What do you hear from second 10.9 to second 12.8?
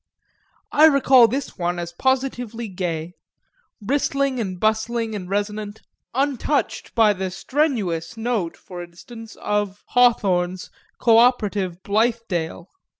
co operative Blithedale.